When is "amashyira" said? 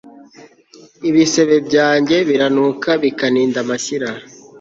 3.63-4.09